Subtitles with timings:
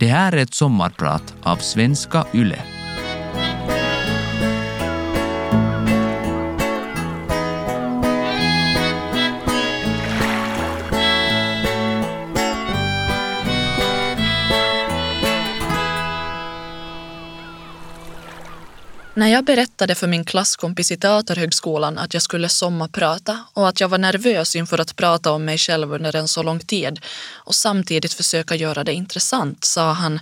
[0.00, 2.73] Det här är ett sommarprat av Svenska Yle.
[19.16, 23.88] När jag berättade för min klasskompis i Teaterhögskolan att jag skulle sommarprata och att jag
[23.88, 27.00] var nervös inför att prata om mig själv under en så lång tid
[27.32, 30.20] och samtidigt försöka göra det intressant sa han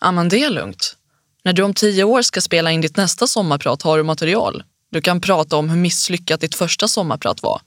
[0.00, 0.96] Ja men det är lugnt.
[1.42, 4.64] När du om tio år ska spela in ditt nästa sommarprat har du material.
[4.90, 7.60] Du kan prata om hur misslyckat ditt första sommarprat var.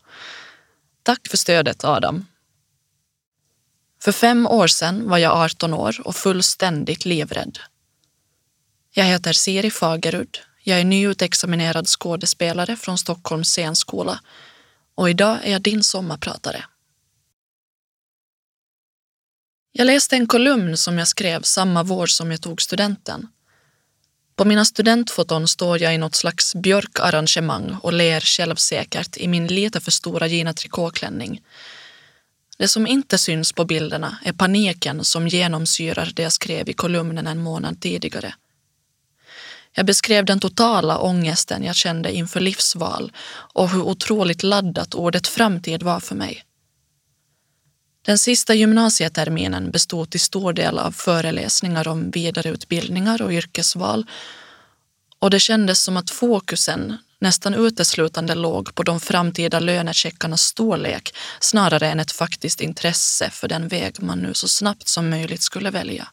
[1.03, 2.25] Tack för stödet Adam.
[4.01, 7.59] För fem år sedan var jag 18 år och fullständigt livrädd.
[8.91, 10.37] Jag heter Siri Fagerud.
[10.63, 14.19] Jag är nyutexaminerad skådespelare från Stockholms scenskola
[14.95, 16.65] och idag är jag din sommarpratare.
[19.71, 23.27] Jag läste en kolumn som jag skrev samma vår som jag tog studenten.
[24.35, 29.79] På mina studentfoton står jag i något slags björkarrangemang och ler självsäkert i min lite
[29.79, 31.41] för stora Gina Tricot-klänning.
[32.57, 37.27] Det som inte syns på bilderna är paniken som genomsyrar det jag skrev i kolumnen
[37.27, 38.33] en månad tidigare.
[39.79, 43.11] Jag beskrev den totala ångesten jag kände inför livsval
[43.53, 46.43] och hur otroligt laddat ordet framtid var för mig.
[48.05, 54.05] Den sista gymnasieterminen bestod till stor del av föreläsningar om vidareutbildningar och yrkesval
[55.19, 61.87] och det kändes som att fokusen nästan uteslutande låg på de framtida lönecheckarnas storlek snarare
[61.87, 66.07] än ett faktiskt intresse för den väg man nu så snabbt som möjligt skulle välja.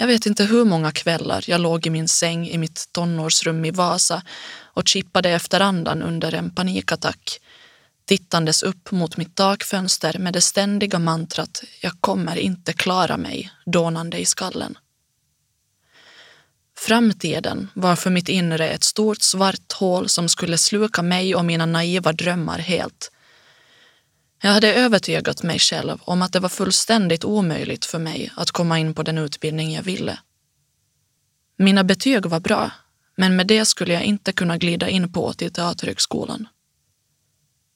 [0.00, 3.70] Jag vet inte hur många kvällar jag låg i min säng i mitt tonårsrum i
[3.70, 4.22] Vasa
[4.62, 7.40] och chippade efter andan under en panikattack,
[8.04, 14.18] tittandes upp mot mitt takfönster med det ständiga mantrat “jag kommer inte klara mig” dånande
[14.18, 14.78] i skallen.
[16.78, 21.66] Framtiden var för mitt inre ett stort svart hål som skulle sluka mig och mina
[21.66, 23.10] naiva drömmar helt
[24.42, 28.78] jag hade övertygat mig själv om att det var fullständigt omöjligt för mig att komma
[28.78, 30.18] in på den utbildning jag ville.
[31.56, 32.70] Mina betyg var bra,
[33.16, 36.48] men med det skulle jag inte kunna glida in på till Teaterhögskolan.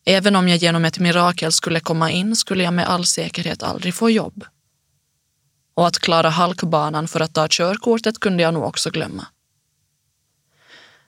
[0.05, 3.95] Även om jag genom ett mirakel skulle komma in skulle jag med all säkerhet aldrig
[3.95, 4.45] få jobb.
[5.75, 9.27] Och att klara halkbanan för att ta körkortet kunde jag nog också glömma.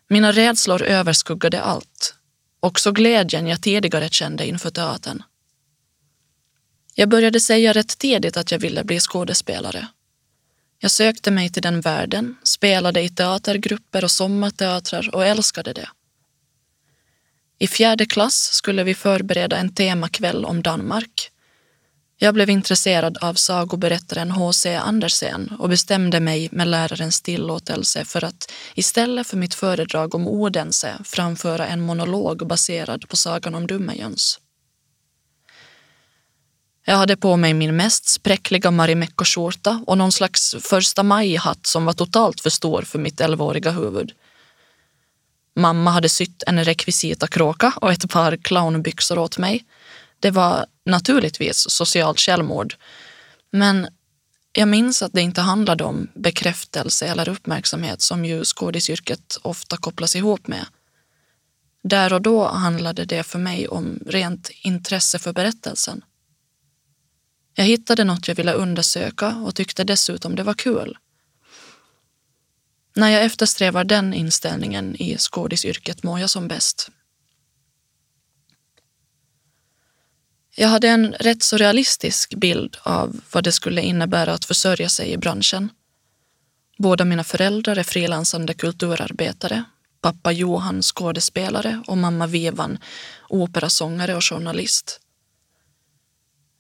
[0.09, 2.15] Mina rädslor överskuggade allt,
[2.61, 5.23] också glädjen jag tidigare kände inför teatern.
[6.99, 9.89] Jag började säga rätt tidigt att jag ville bli skådespelare.
[10.79, 15.89] Jag sökte mig till den världen, spelade i teatergrupper och sommarteatrar och älskade det.
[17.59, 21.31] I fjärde klass skulle vi förbereda en temakväll om Danmark.
[22.19, 24.75] Jag blev intresserad av sagoberättaren H.C.
[24.75, 30.99] Andersen och bestämde mig med lärarens tillåtelse för att istället för mitt föredrag om Odense
[31.05, 34.41] framföra en monolog baserad på sagan om Dummejöns.
[36.89, 41.93] Jag hade på mig min mest spräckliga Marimekko-skjorta och någon slags första maj-hatt som var
[41.93, 44.13] totalt för stor för mitt elvaåriga huvud.
[45.57, 49.65] Mamma hade sytt en rekvisitakråka och ett par clownbyxor åt mig.
[50.21, 52.75] Det var naturligtvis socialt självmord.
[53.51, 53.89] Men
[54.53, 60.17] jag minns att det inte handlade om bekräftelse eller uppmärksamhet som ju skådisyrket ofta kopplas
[60.17, 60.67] ihop med.
[61.83, 66.03] Där och då handlade det för mig om rent intresse för berättelsen.
[67.59, 70.99] Jag hittade något jag ville undersöka och tyckte dessutom det var kul.
[72.95, 76.91] När jag eftersträvar den inställningen i skådisyrket mår jag som bäst.
[80.57, 85.13] Jag hade en rätt så realistisk bild av vad det skulle innebära att försörja sig
[85.13, 85.71] i branschen.
[86.79, 89.65] Båda mina föräldrar är frilansande kulturarbetare.
[90.01, 92.79] Pappa Johan skådespelare och mamma Vivan
[93.29, 95.01] operasångare och journalist.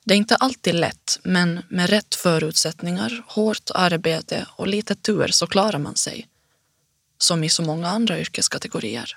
[0.06, 5.46] Det är inte alltid lätt, men med rätt förutsättningar, hårt arbete och lite tur så
[5.46, 6.28] klarar man sig.
[7.18, 9.16] Som i så många andra yrkeskategorier.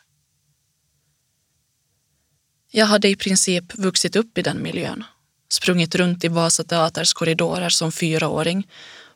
[2.72, 5.04] Jag hade i princip vuxit upp i den miljön.
[5.50, 8.68] Sprungit runt i Vasa Teaters korridorer som fyraåring,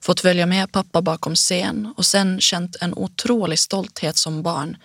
[0.01, 4.77] fått följa med pappa bakom scen och sen känt en otrolig stolthet som barn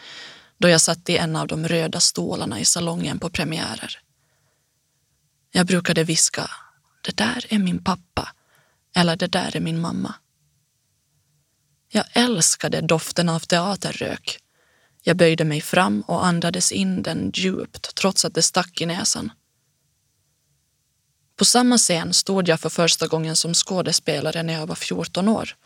[0.59, 3.99] då jag satt i en av de röda stolarna i salongen på premiärer.
[5.53, 6.51] Jag brukade viska
[7.01, 8.29] det där är min pappa
[8.97, 10.15] eller det där är min mamma.
[11.89, 14.39] Jag älskade doften av teaterrök.
[15.03, 19.33] Jag böjde mig fram och andades in den djupt trots att det stack i näsan.
[21.37, 25.57] På samma scen stod jag för första gången som skådespelare när jag var 14 år.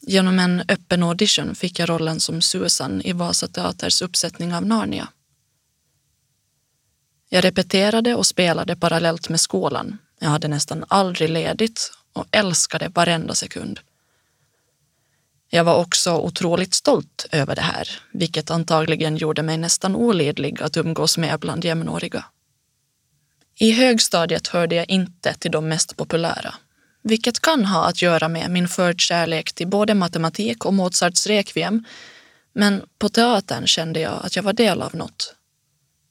[0.00, 5.08] Genom en öppen audition fick jag rollen som Susan i Vasa Teaters uppsättning av Narnia.
[7.28, 9.98] Jag repeterade och spelade parallellt med skolan.
[10.22, 13.80] Jag hade nästan aldrig ledigt och älskade varenda sekund.
[15.52, 20.76] Jag var också otroligt stolt över det här, vilket antagligen gjorde mig nästan olidlig att
[20.76, 22.24] umgås med bland jämnåriga.
[23.54, 26.54] I högstadiet hörde jag inte till de mest populära,
[27.02, 31.84] vilket kan ha att göra med min förkärlek till både matematik och Mozarts Requiem,
[32.52, 35.34] men på teatern kände jag att jag var del av något.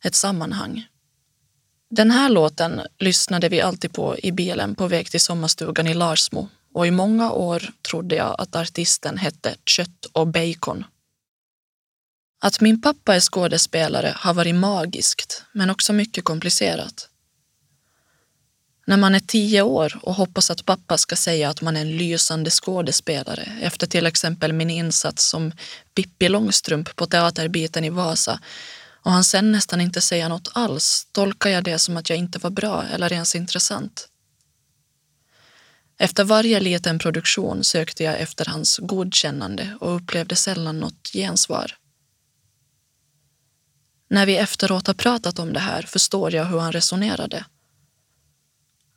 [0.04, 0.86] Ett sammanhang.
[1.90, 6.50] Den här låten lyssnade vi alltid på i bilen på väg till sommarstugan i Larsmo
[6.74, 10.86] och i många år trodde jag att artisten hette Kött och bacon.
[12.42, 17.10] Att min pappa är skådespelare har varit magiskt, men också mycket komplicerat.
[18.88, 21.98] När man är tio år och hoppas att pappa ska säga att man är en
[21.98, 25.52] lysande skådespelare efter till exempel min insats som
[25.94, 28.40] Pippi Långstrump på teaterbiten i Vasa
[29.02, 32.40] och han sen nästan inte säger något alls tolkar jag det som att jag inte
[32.40, 34.10] var bra eller ens intressant.
[35.98, 41.78] Efter varje liten produktion sökte jag efter hans godkännande och upplevde sällan något gensvar.
[44.10, 47.46] När vi efteråt har pratat om det här förstår jag hur han resonerade.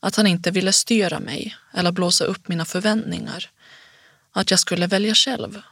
[0.00, 3.50] Att han inte ville styra mig eller blåsa upp mina förväntningar.
[4.32, 5.62] Att jag skulle välja själv.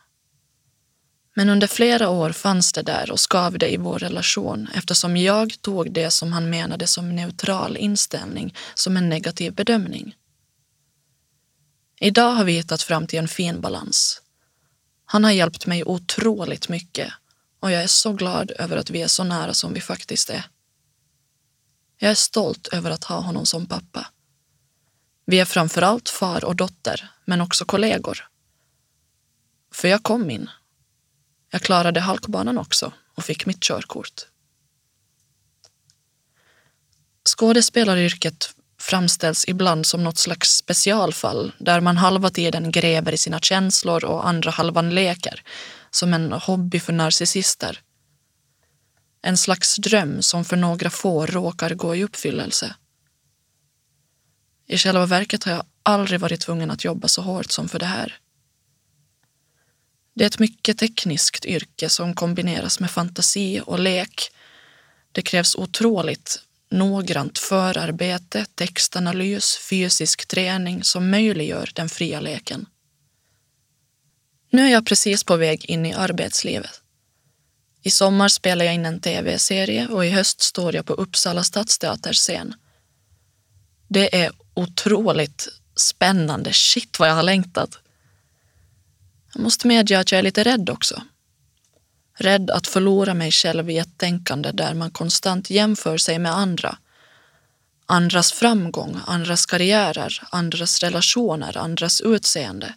[1.34, 5.92] Men under flera år fanns det där och skavde i vår relation eftersom jag tog
[5.92, 10.14] det som han menade som neutral inställning som en negativ bedömning.
[12.00, 14.22] Idag har vi hittat fram till en fin balans.
[15.04, 17.12] Han har hjälpt mig otroligt mycket
[17.60, 20.44] och jag är så glad över att vi är så nära som vi faktiskt är.
[21.98, 24.06] Jag är stolt över att ha honom som pappa.
[25.26, 28.28] Vi är framförallt far och dotter, men också kollegor.
[29.72, 30.50] För jag kom in.
[31.50, 34.26] Jag klarade halkbanan också och fick mitt körkort.
[37.28, 44.04] Skådespelaryrket framställs ibland som något slags specialfall där man halva tiden gräver i sina känslor
[44.04, 45.42] och andra halvan leker,
[45.90, 47.80] som en hobby för narcissister.
[49.22, 52.74] En slags dröm som för några få råkar gå i uppfyllelse.
[54.66, 57.86] I själva verket har jag aldrig varit tvungen att jobba så hårt som för det
[57.86, 58.18] här.
[60.20, 64.30] Det är ett mycket tekniskt yrke som kombineras med fantasi och lek.
[65.12, 72.66] Det krävs otroligt noggrant förarbete, textanalys, fysisk träning som möjliggör den fria leken.
[74.50, 76.82] Nu är jag precis på väg in i arbetslivet.
[77.82, 82.18] I sommar spelar jag in en tv-serie och i höst står jag på Uppsala stadsteaters
[82.18, 82.54] scen.
[83.88, 86.52] Det är otroligt spännande.
[86.52, 87.78] Shit vad jag har längtat.
[89.32, 91.02] Jag måste medge att jag är lite rädd också.
[92.18, 96.78] Rädd att förlora mig själv i ett tänkande där man konstant jämför sig med andra.
[97.86, 102.74] Andras framgång, andras karriärer, andras relationer, andras utseende.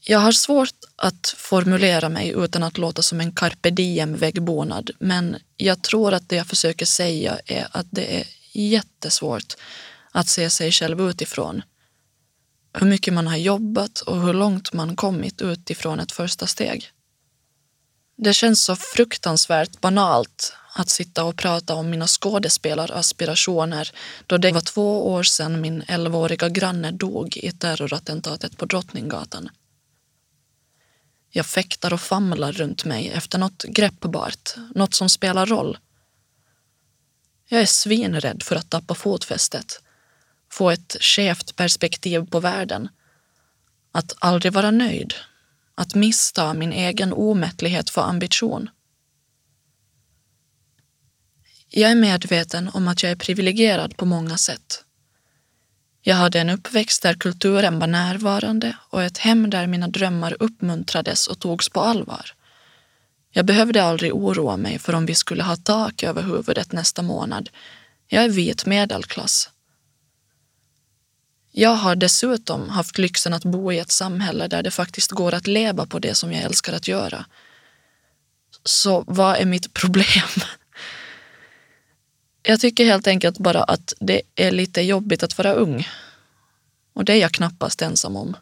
[0.00, 5.36] Jag har svårt att formulera mig utan att låta som en carpe diem väggbonad, men
[5.56, 9.54] jag tror att det jag försöker säga är att det är jättesvårt
[10.12, 11.62] att se sig själv utifrån.
[12.74, 16.90] Hur mycket man har jobbat och hur långt man kommit utifrån ett första steg.
[18.16, 23.90] Det känns så fruktansvärt banalt att sitta och prata om mina skådespelaraspirationer
[24.26, 29.48] då det var två år sedan min 11-åriga granne dog i terrorattentatet på Drottninggatan.
[31.30, 35.78] Jag fäktar och famlar runt mig efter något greppbart, något som spelar roll.
[37.48, 39.82] Jag är svinrädd för att tappa fotfästet,
[40.52, 42.88] få ett skevt perspektiv på världen,
[43.92, 45.14] att aldrig vara nöjd
[45.74, 48.70] att missta min egen omättlighet för ambition.
[51.68, 54.84] Jag är medveten om att jag är privilegierad på många sätt.
[56.02, 61.26] Jag hade en uppväxt där kulturen var närvarande och ett hem där mina drömmar uppmuntrades
[61.26, 62.34] och togs på allvar.
[63.30, 67.50] Jag behövde aldrig oroa mig för om vi skulle ha tak över huvudet nästa månad.
[68.08, 69.51] Jag är vit medelklass.
[71.54, 75.46] Jag har dessutom haft lyxen att bo i ett samhälle där det faktiskt går att
[75.46, 77.26] leva på det som jag älskar att göra.
[78.64, 80.28] Så vad är mitt problem?
[82.42, 85.88] Jag tycker helt enkelt bara att det är lite jobbigt att vara ung.
[86.92, 88.36] Och det är jag knappast ensam om.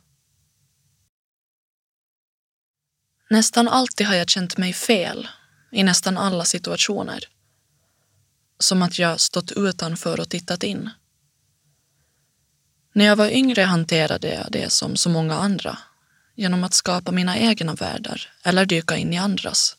[3.31, 5.29] Nästan alltid har jag känt mig fel
[5.73, 7.25] i nästan alla situationer.
[8.59, 10.91] som att jag stått utanför och tittat in.
[12.93, 15.79] När jag var yngre hanterade jag det som så många andra,
[16.35, 19.77] genom att skapa mina egna världar eller dyka in i andras.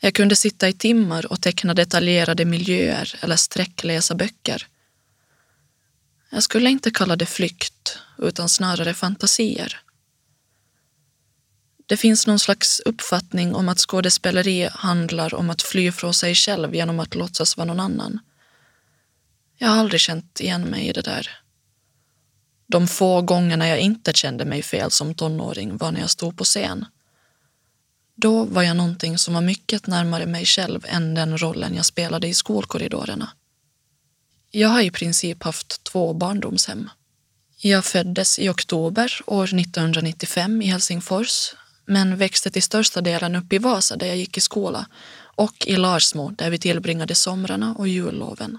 [0.00, 4.66] Jag kunde sitta i timmar och teckna detaljerade miljöer eller sträckläsa böcker.
[6.30, 9.80] Jag skulle inte kalla det flykt, utan snarare fantasier.
[11.86, 16.74] Det finns någon slags uppfattning om att skådespeleri handlar om att fly från sig själv
[16.74, 18.20] genom att låtsas vara någon annan.
[19.58, 21.41] Jag har aldrig känt igen mig i det där.
[22.72, 26.44] De få gångerna jag inte kände mig fel som tonåring var när jag stod på
[26.44, 26.84] scen.
[28.14, 32.28] Då var jag någonting som var mycket närmare mig själv än den rollen jag spelade
[32.28, 33.30] i skolkorridorerna.
[34.50, 36.90] Jag har i princip haft två barndomshem.
[37.56, 41.54] Jag föddes i oktober år 1995 i Helsingfors
[41.86, 44.86] men växte till största delen upp i Vasa där jag gick i skola
[45.36, 48.58] och i Larsmo där vi tillbringade somrarna och julloven.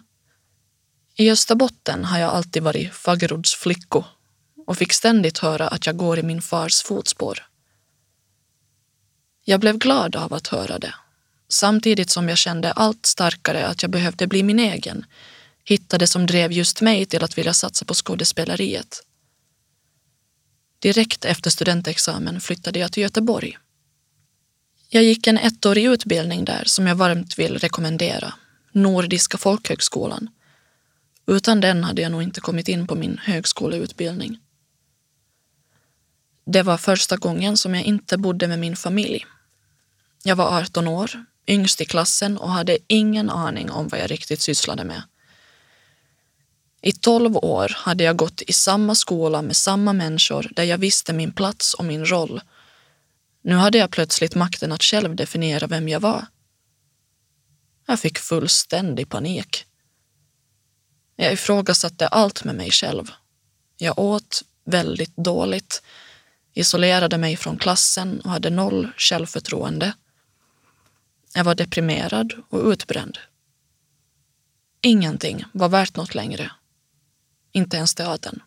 [1.16, 4.04] I Österbotten har jag alltid varit Fagerods flicko
[4.68, 7.48] och fick ständigt höra att jag går i min fars fotspår.
[9.46, 10.94] Jag blev glad av att höra det,
[11.50, 15.06] samtidigt som jag kände allt starkare att jag behövde bli min egen,
[15.64, 19.04] hitta det som drev just mig till att vilja satsa på skådespeleriet.
[20.80, 23.58] Direkt efter studentexamen flyttade jag till Göteborg.
[24.90, 28.34] Jag gick en ettårig utbildning där som jag varmt vill rekommendera,
[28.72, 30.30] Nordiska folkhögskolan.
[31.28, 34.40] Utan den hade jag nog inte kommit in på min högskoleutbildning.
[36.46, 39.26] Det var första gången som jag inte bodde med min familj.
[40.24, 44.42] Jag var 18 år, yngst i klassen och hade ingen aning om vad jag riktigt
[44.42, 45.02] sysslade med.
[46.82, 51.14] I tolv år hade jag gått i samma skola med samma människor där jag visste
[51.14, 52.42] min plats och min roll.
[53.42, 56.26] Nu hade jag plötsligt makten att själv definiera vem jag var.
[57.88, 59.66] Jag fick fullständig panik.
[61.16, 63.12] Jag ifrågasatte allt med mig själv.
[63.78, 65.82] Jag åt väldigt dåligt,
[66.54, 69.94] isolerade mig från klassen och hade noll självförtroende.
[71.34, 73.18] Jag var deprimerad och utbränd.
[74.82, 76.52] Ingenting var värt något längre
[77.54, 78.42] inte ens teatern.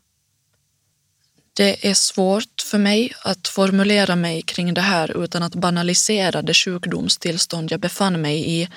[1.53, 6.55] Det är svårt för mig att formulera mig kring det här utan att banalisera det
[6.55, 8.69] sjukdomstillstånd jag befann mig i.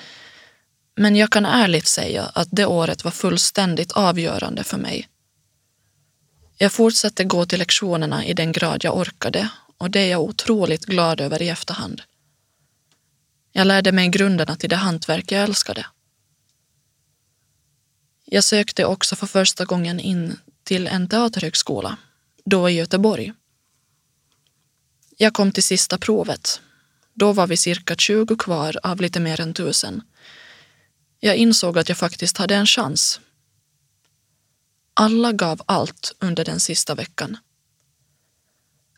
[1.00, 5.08] Men jag kan ärligt säga att det året var fullständigt avgörande för mig.
[6.58, 10.84] Jag fortsatte gå till lektionerna i den grad jag orkade och det är jag otroligt
[10.84, 12.02] glad över i efterhand.
[13.52, 15.86] Jag lärde mig grunderna till det hantverk jag älskade.
[18.24, 21.96] Jag sökte också för första gången in till en teaterhögskola,
[22.44, 23.32] då i Göteborg.
[25.16, 26.60] Jag kom till sista provet.
[27.14, 30.02] Då var vi cirka 20 kvar av lite mer än tusen.
[31.20, 33.20] Jag insåg att jag faktiskt hade en chans.
[34.94, 37.36] Alla gav allt under den sista veckan.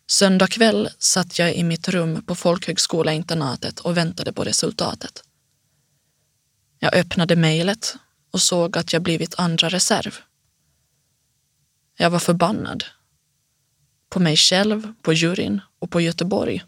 [0.06, 5.24] Söndag kväll satt jag i mitt rum på folkhögskolainternatet och väntade på resultatet.
[6.78, 7.96] Jag öppnade mejlet
[8.30, 10.18] och såg att jag blivit andra reserv.
[11.96, 12.84] Jag var förbannad.
[14.08, 16.64] På mig själv, på juryn och på Göteborg.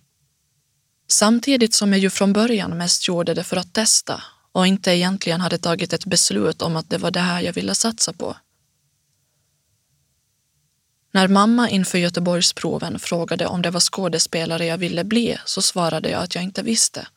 [1.09, 4.23] Samtidigt som jag ju från början mest gjorde det för att testa
[4.55, 7.75] och inte egentligen hade tagit ett beslut om att det var det här jag ville
[7.75, 8.37] satsa på.
[11.11, 16.23] När mamma inför Göteborgsproven frågade om det var skådespelare jag ville bli så svarade jag
[16.23, 17.09] att jag inte visste.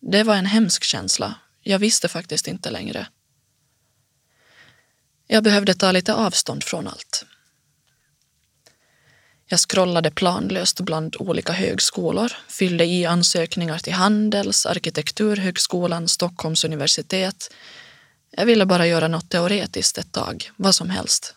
[0.00, 3.08] Det var en hemsk känsla jag visste faktiskt inte längre.
[5.26, 7.24] Jag behövde ta lite avstånd från allt.
[9.50, 17.54] Jag scrollade planlöst bland olika högskolor, fyllde i ansökningar till Handels, Arkitekturhögskolan, Stockholms universitet.
[18.30, 21.34] Jag ville bara göra något teoretiskt ett tag, vad som helst.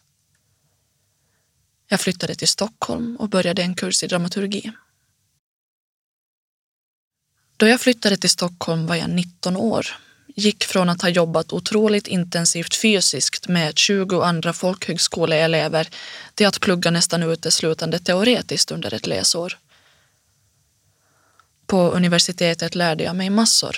[1.87, 4.71] Jag flyttade till Stockholm och började en kurs i dramaturgi.
[7.57, 9.87] Då jag flyttade till Stockholm var jag 19 år
[10.35, 15.89] gick från att ha jobbat otroligt intensivt fysiskt med 20 andra folkhögskoleelever
[16.35, 19.57] till att plugga nästan uteslutande teoretiskt under ett läsår.
[21.65, 23.77] På universitetet lärde jag mig massor,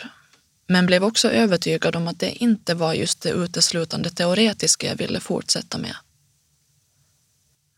[0.68, 5.20] men blev också övertygad om att det inte var just det uteslutande teoretiska jag ville
[5.20, 5.96] fortsätta med.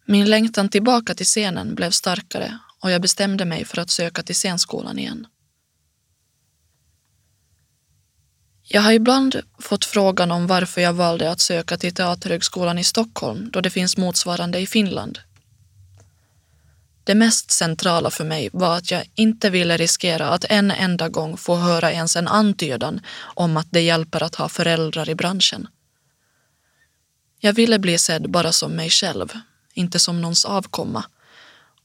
[0.06, 4.36] Min längtan tillbaka till scenen blev starkare och jag bestämde mig för att söka till
[4.36, 5.28] scenskolan igen.
[8.68, 13.50] Jag har ibland fått frågan om varför jag valde att söka till Teaterhögskolan i Stockholm
[13.52, 15.20] då det finns motsvarande i Finland.
[17.04, 21.38] Det mest centrala för mig var att jag inte ville riskera att en enda gång
[21.38, 25.68] få höra ens en antydan om att det hjälper att ha föräldrar i branschen.
[27.40, 29.34] Jag ville bli sedd bara som mig själv,
[29.74, 31.04] inte som någons avkomma.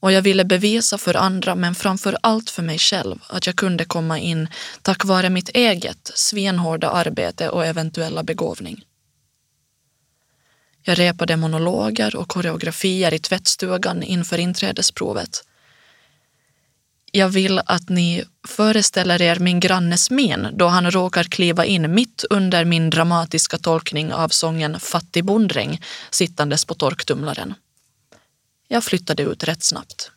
[0.00, 3.84] Och jag ville bevisa för andra, men framför allt för mig själv, att jag kunde
[3.84, 4.48] komma in
[4.82, 8.84] tack vare mitt eget svenhårda arbete och eventuella begåvning.
[10.82, 15.44] Jag repade monologer och koreografier i tvättstugan inför inträdesprovet.
[17.12, 22.24] Jag vill att ni föreställer er min grannes min då han råkar kliva in mitt
[22.30, 27.54] under min dramatiska tolkning av sången Fattig bonddräng sittandes på torktumlaren.
[28.72, 30.10] Jag flyttade ut rätt snabbt.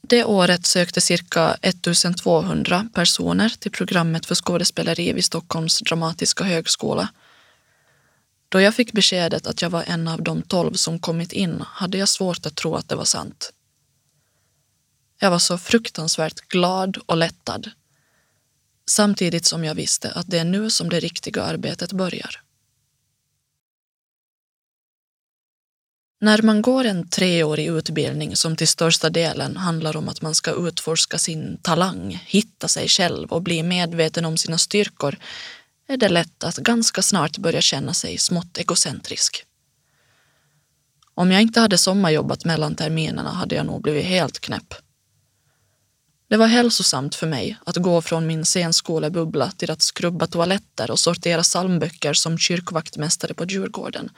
[0.00, 7.08] Det året sökte cirka 1200 personer till programmet för skådespeleri vid Stockholms dramatiska högskola.
[8.48, 11.98] Då jag fick beskedet att jag var en av de tolv som kommit in hade
[11.98, 13.52] jag svårt att tro att det var sant.
[15.18, 17.70] Jag var så fruktansvärt glad och lättad.
[18.90, 22.45] Samtidigt som jag visste att det är nu som det riktiga arbetet börjar.
[26.26, 30.68] När man går en treårig utbildning som till största delen handlar om att man ska
[30.68, 35.16] utforska sin talang, hitta sig själv och bli medveten om sina styrkor
[35.88, 39.44] är det lätt att ganska snart börja känna sig smått egocentrisk.
[41.14, 44.74] Om jag inte hade sommarjobbat mellan terminerna hade jag nog blivit helt knäpp.
[46.28, 51.00] Det var hälsosamt för mig att gå från min scenskolebubbla till att skrubba toaletter och
[51.00, 54.10] sortera psalmböcker som kyrkvaktmästare på Djurgården.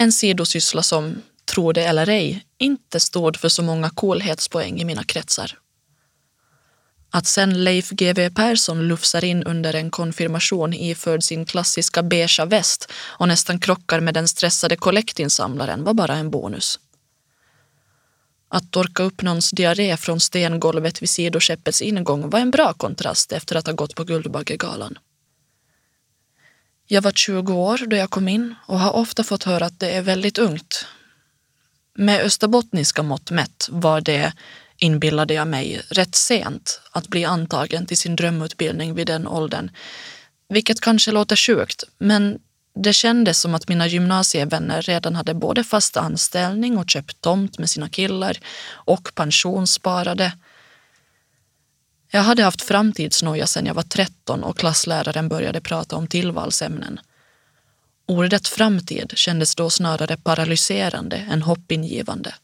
[0.00, 5.04] En sidosyssla som, tro det eller ej, inte stod för så många coolhetspoäng i mina
[5.04, 5.58] kretsar.
[7.10, 12.92] Att sen Leif GW Persson lufsar in under en konfirmation iförd sin klassiska beigea väst
[12.92, 16.80] och nästan krockar med den stressade kollektinsamlaren var bara en bonus.
[18.48, 23.56] Att torka upp någons diarré från stengolvet vid sidoskeppets ingång var en bra kontrast efter
[23.56, 24.98] att ha gått på Guldbaggegalan.
[26.90, 29.90] Jag var 20 år då jag kom in och har ofta fått höra att det
[29.90, 30.86] är väldigt ungt.
[31.94, 34.32] Med österbottniska mått mätt var det
[34.76, 39.70] inbillade jag mig, rätt sent att bli antagen till sin drömutbildning vid den åldern.
[40.48, 42.38] Vilket kanske låter sjukt, men
[42.74, 47.70] det kändes som att mina gymnasievänner redan hade både fast anställning och köpt tomt med
[47.70, 50.32] sina killar och pensionssparade.
[52.10, 57.00] Jag hade haft framtidsnoja sedan jag var 13 och klassläraren började prata om tillvalsämnen.
[58.06, 62.34] Ordet framtid kändes då snarare paralyserande än hoppingivande.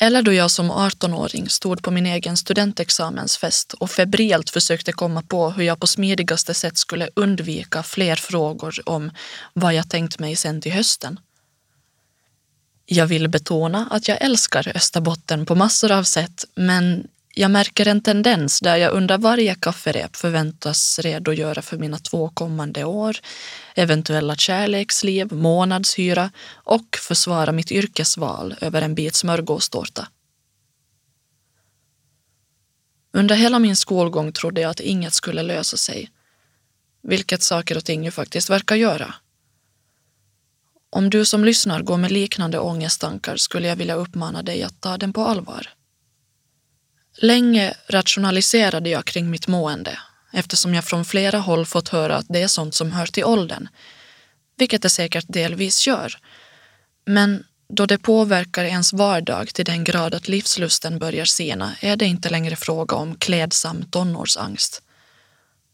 [0.00, 5.50] Eller då jag som 18-åring stod på min egen studentexamensfest och febrilt försökte komma på
[5.50, 9.10] hur jag på smidigaste sätt skulle undvika fler frågor om
[9.52, 11.20] vad jag tänkt mig sen till hösten.
[12.86, 18.02] Jag vill betona att jag älskar Österbotten på massor av sätt, men jag märker en
[18.02, 23.16] tendens där jag under varje kafferep förväntas redogöra för mina två kommande år,
[23.74, 30.08] eventuella kärleksliv, månadshyra och försvara mitt yrkesval över en bit smörgåstårta.
[33.12, 36.10] Under hela min skolgång trodde jag att inget skulle lösa sig,
[37.02, 39.14] vilket saker och ting ju faktiskt verkar göra.
[40.94, 44.98] Om du som lyssnar går med liknande ångesttankar skulle jag vilja uppmana dig att ta
[44.98, 45.68] den på allvar.
[47.18, 49.98] Länge rationaliserade jag kring mitt mående
[50.32, 53.68] eftersom jag från flera håll fått höra att det är sånt som hör till åldern,
[54.56, 56.18] vilket det säkert delvis gör.
[57.04, 62.06] Men då det påverkar ens vardag till den grad att livslusten börjar sina är det
[62.06, 64.82] inte längre fråga om klädsam tonårsangst.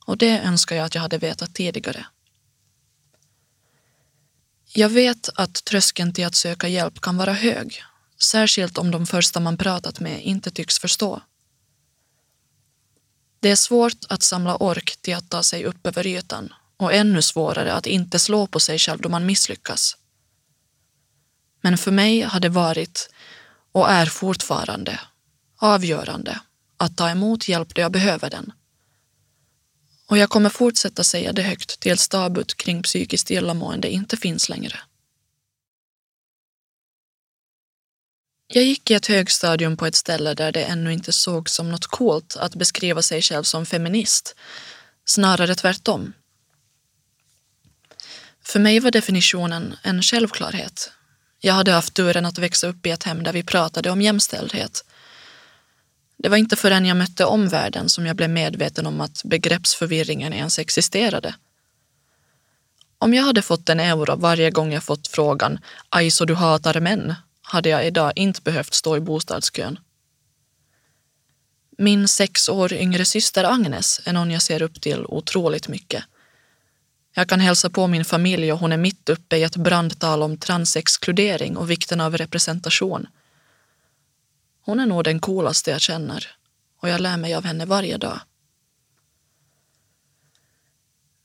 [0.07, 2.07] Och det önskar jag att jag hade vetat tidigare.
[4.72, 7.83] Jag vet att tröskeln till att söka hjälp kan vara hög,
[8.20, 11.22] särskilt om de första man pratat med inte tycks förstå.
[13.40, 17.22] Det är svårt att samla ork till att ta sig upp över ytan och ännu
[17.22, 19.96] svårare att inte slå på sig själv då man misslyckas.
[21.61, 23.11] Men för mig har det varit,
[23.72, 25.00] och är fortfarande,
[25.59, 26.40] avgörande
[26.76, 28.52] att ta emot hjälp då jag behöver den.
[30.08, 34.80] Och jag kommer fortsätta säga det högt tills tabut kring psykiskt illamående inte finns längre.
[38.46, 41.86] Jag gick i ett högstadium på ett ställe där det ännu inte sågs som något
[41.86, 44.34] coolt att beskriva sig själv som feminist.
[45.04, 46.12] Snarare tvärtom.
[48.44, 50.92] För mig var definitionen en självklarhet.
[51.40, 54.84] Jag hade haft turen att växa upp i ett hem där vi pratade om jämställdhet.
[56.18, 60.59] Det var inte förrän jag mötte omvärlden som jag blev medveten om att begreppsförvirringen ens
[60.59, 61.35] existerade.
[62.98, 66.81] Om jag hade fått en euro varje gång jag fått frågan “Aj, så du hatar
[66.81, 69.78] män” hade jag idag inte behövt stå i bostadskön.
[71.78, 76.04] Min sex år yngre syster Agnes är någon jag ser upp till otroligt mycket.
[77.14, 80.38] Jag kan hälsa på min familj och hon är mitt uppe i ett brandtal om
[80.38, 83.07] transexkludering och vikten av representation.
[84.68, 86.26] Hon är nog den coolaste jag känner
[86.81, 88.20] och jag lär mig av henne varje dag.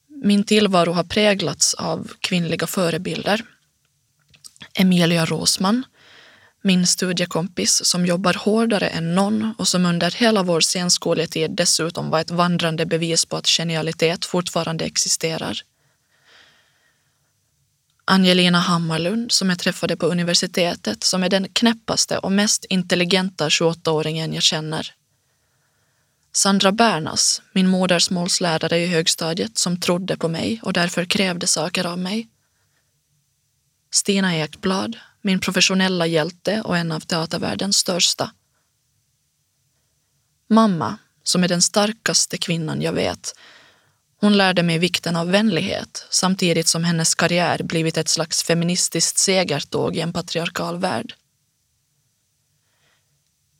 [0.07, 3.41] Min tillvaro har präglats av kvinnliga förebilder.
[4.73, 5.83] Emilia Rosman,
[6.61, 12.19] min studiekompis som jobbar hårdare än någon och som under hela vår senskoletid dessutom var
[12.19, 15.61] ett vandrande bevis på att genialitet fortfarande existerar.
[18.05, 24.33] Angelina Hammarlund som jag träffade på universitetet som är den knäppaste och mest intelligenta 28-åringen
[24.33, 24.93] jag känner.
[26.31, 31.99] Sandra Bernas, min modersmålslärare i högstadiet som trodde på mig och därför krävde saker av
[31.99, 32.27] mig.
[33.91, 38.31] Stina Ekblad, min professionella hjälte och en av teatervärldens största.
[40.49, 43.33] Mamma, som är den starkaste kvinnan jag vet.
[44.23, 49.95] Hon lärde mig vikten av vänlighet samtidigt som hennes karriär blivit ett slags feministiskt segertåg
[49.95, 51.13] i en patriarkal värld.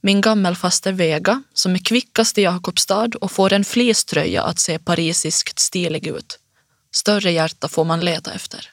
[0.02, 5.60] Min gammelfaster Vega, som är kvickast i Jakobstad och får en fleecetröja att se parisiskt
[5.60, 6.40] stilig ut.
[6.92, 8.72] Större hjärta får man leta efter.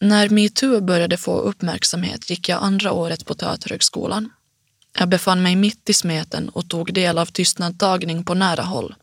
[0.00, 4.30] När metoo började få uppmärksamhet gick jag andra året på Teaterhögskolan.
[4.98, 8.94] Jag befann mig mitt i smeten och tog del av tystnadtagning på nära håll.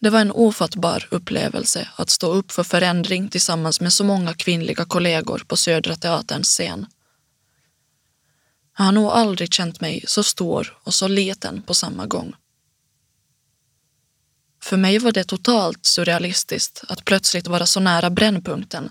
[0.00, 4.84] Det var en ofattbar upplevelse att stå upp för förändring tillsammans med så många kvinnliga
[4.84, 6.86] kollegor på Södra Teaterns scen.
[8.78, 12.34] Jag har nog aldrig känt mig så stor och så liten på samma gång.
[14.62, 18.90] För mig var det totalt surrealistiskt att plötsligt vara så nära brännpunkten,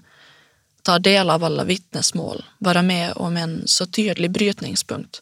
[0.89, 5.21] ta del av alla vittnesmål, vara med om en så tydlig brytningspunkt.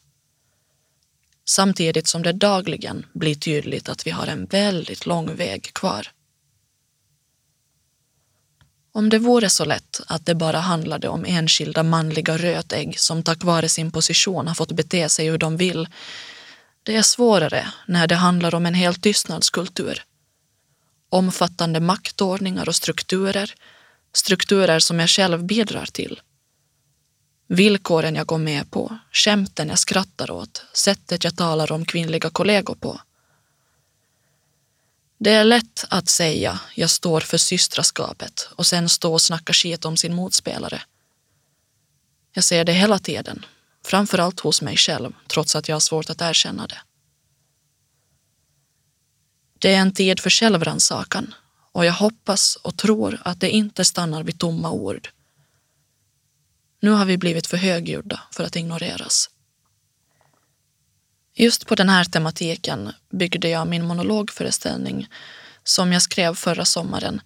[1.45, 6.07] Samtidigt som det dagligen blir tydligt att vi har en väldigt lång väg kvar.
[8.91, 13.43] Om det vore så lätt att det bara handlade om enskilda manliga rötägg som tack
[13.43, 15.87] vare sin position har fått bete sig hur de vill,
[16.83, 20.03] det är svårare när det handlar om en hel tystnadskultur
[21.09, 23.53] omfattande maktordningar och strukturer,
[24.17, 26.21] strukturer som jag själv bidrar till.
[27.47, 32.75] Villkoren jag går med på, skämten jag skrattar åt, sättet jag talar om kvinnliga kollegor
[32.75, 33.01] på.
[35.19, 39.85] Det är lätt att säga jag står för systraskapet och sen stå och snacka skit
[39.85, 40.81] om sin motspelare.
[42.33, 43.45] Jag ser det hela tiden,
[43.85, 46.81] framförallt hos mig själv, trots att jag har svårt att erkänna det.
[49.59, 51.33] Det är en tid för självrannsakan
[51.77, 55.09] och jag hoppas och tror att det inte stannar vid tomma ord.
[56.79, 59.29] Nu har vi blivit för högljudda för att ignoreras.
[61.35, 65.07] Just på den här tematiken byggde jag min monologföreställning
[65.63, 67.21] som jag skrev förra sommaren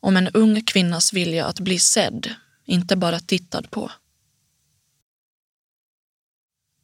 [0.00, 2.34] om en ung kvinnas vilja att bli sedd,
[2.64, 3.92] inte bara tittad på.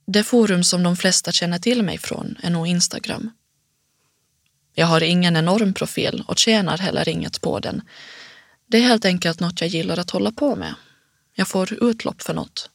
[0.06, 3.30] Det forum som de flesta känner till mig från är nog Instagram.
[4.80, 7.82] Jag har ingen enorm profil och tjänar heller inget på den.
[8.66, 10.74] Det är helt enkelt något jag gillar att hålla på med.
[11.34, 12.70] Jag får utlopp för något.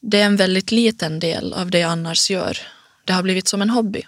[0.00, 2.58] Det är en väldigt liten del av det jag annars gör.
[3.04, 4.02] Det har blivit som en hobby.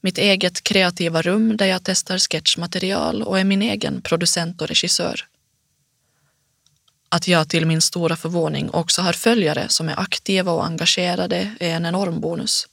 [0.00, 5.20] Mitt eget kreativa rum där jag testar sketchmaterial och är min egen producent och regissör.
[7.08, 11.76] Att jag till min stora förvåning också har följare som är aktiva och engagerade är
[11.76, 12.68] en enorm bonus.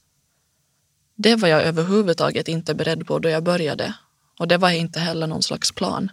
[1.15, 3.93] Det var jag överhuvudtaget inte beredd på då jag började
[4.39, 6.11] och det var inte heller någon slags plan.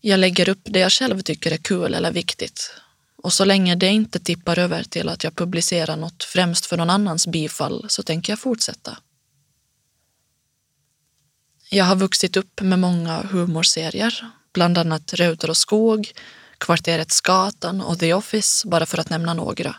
[0.00, 2.74] Jag lägger upp det jag själv tycker är kul eller viktigt
[3.22, 6.90] och så länge det inte tippar över till att jag publicerar något främst för någon
[6.90, 8.98] annans bifall så tänker jag fortsätta.
[11.70, 16.12] Jag har vuxit upp med många humorserier, bland annat Reuter och skog,
[16.58, 19.76] Kvarteret Skatan och The Office, bara för att nämna några.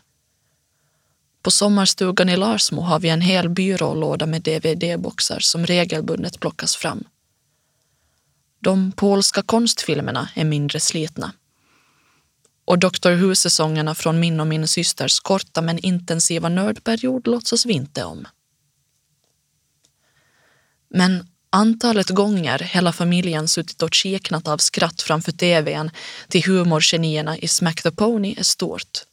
[1.41, 7.03] På sommarstugan i Larsmo har vi en hel byrålåda med dvd-boxar som regelbundet plockas fram.
[8.59, 11.33] De polska konstfilmerna är mindre slitna.
[12.65, 18.03] Och Dr Who-säsongerna från min och min systers korta men intensiva nördperiod låtsas vi inte
[18.03, 18.27] om.
[20.89, 25.91] Men antalet gånger hela familjen suttit och kiknat av skratt framför tvn
[26.27, 29.05] till humorgenierna i Smack the Pony är stort.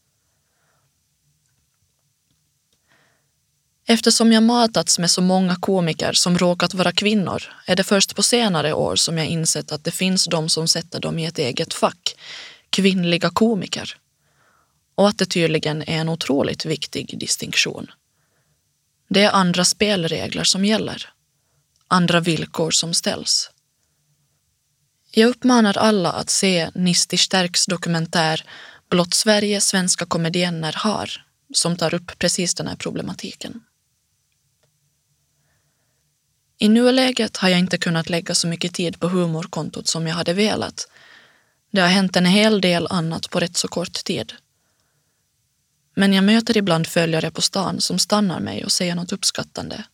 [3.91, 8.23] Eftersom jag matats med så många komiker som råkat vara kvinnor är det först på
[8.23, 11.75] senare år som jag insett att det finns de som sätter dem i ett eget
[11.75, 12.17] fack,
[12.71, 13.97] kvinnliga komiker.
[14.95, 17.91] Och att det tydligen är en otroligt viktig distinktion.
[19.09, 21.09] Det är andra spelregler som gäller.
[21.89, 23.51] Andra villkor som ställs.
[25.11, 28.45] Jag uppmanar alla att se Nisti Stärks dokumentär
[28.91, 31.11] Blott Sverige svenska komedienner har,
[31.55, 33.63] som tar upp precis den här problematiken.
[36.61, 40.33] I nuläget har jag inte kunnat lägga så mycket tid på humorkontot som jag hade
[40.33, 40.89] velat.
[41.71, 44.33] Det har hänt en hel del annat på rätt så kort tid.
[45.95, 49.85] Men jag möter ibland följare på stan som stannar mig och säger något uppskattande.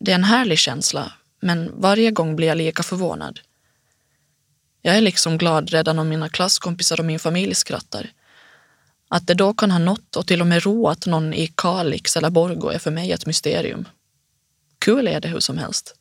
[0.00, 3.40] Det är en härlig känsla, men varje gång blir jag lika förvånad.
[4.82, 8.10] Jag är liksom glad redan om mina klasskompisar och min familj skrattar.
[9.08, 12.30] Att det då kan ha nått och till och med roat någon i Kalix eller
[12.30, 13.88] Borgo är för mig ett mysterium.
[14.80, 15.94] Kul är det hur som helst.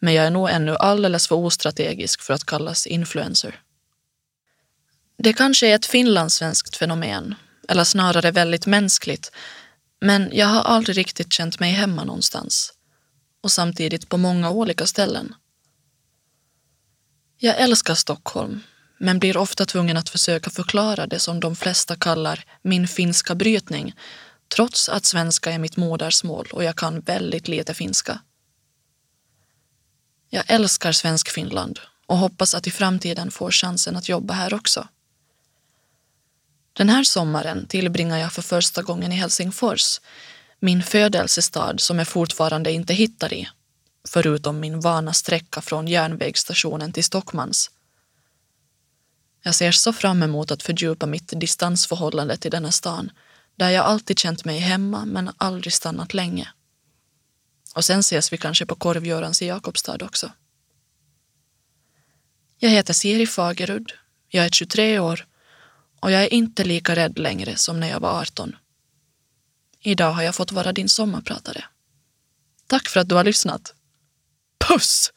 [0.00, 3.60] Men jag är nog ännu alldeles för ostrategisk för att kallas influencer.
[5.18, 7.34] Det kanske är ett finlandssvenskt fenomen,
[7.68, 9.32] eller snarare väldigt mänskligt,
[10.00, 12.72] men jag har aldrig riktigt känt mig hemma någonstans.
[13.40, 15.34] Och samtidigt på många olika ställen.
[17.38, 18.60] Jag älskar Stockholm,
[18.98, 23.94] men blir ofta tvungen att försöka förklara det som de flesta kallar min finska brytning,
[24.48, 28.20] trots att svenska är mitt modersmål och jag kan väldigt lite finska.
[30.30, 34.88] Jag älskar Svensk Finland och hoppas att i framtiden få chansen att jobba här också.
[36.72, 40.00] Den här sommaren tillbringar jag för första gången i Helsingfors,
[40.60, 43.48] min födelsestad som jag fortfarande inte hittar i
[44.08, 47.70] förutom min vana sträcka från järnvägsstationen till Stockmans.
[49.42, 53.10] Jag ser så fram emot att fördjupa mitt distansförhållande till denna stan
[53.58, 56.48] där jag alltid känt mig hemma men aldrig stannat länge.
[57.74, 60.32] Och sen ses vi kanske på Korvgörans i Jakobstad också.
[62.58, 63.92] Jag heter Siri Fagerud,
[64.28, 65.26] jag är 23 år
[66.00, 68.56] och jag är inte lika rädd längre som när jag var 18.
[69.80, 71.64] Idag har jag fått vara din sommarpratare.
[72.66, 73.74] Tack för att du har lyssnat.
[74.68, 75.10] Puss!